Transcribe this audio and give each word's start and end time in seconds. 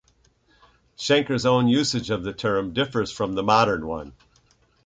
Schenker's 0.97 1.45
own 1.45 1.67
usage 1.67 2.09
of 2.09 2.23
the 2.23 2.33
term 2.33 2.73
differs 2.73 3.11
from 3.11 3.33
the 3.35 3.43
modern 3.43 3.85
one. 3.85 4.13